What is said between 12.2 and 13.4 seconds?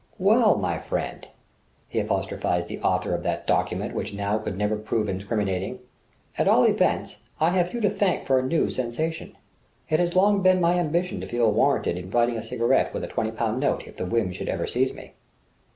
a cigarette with a twenty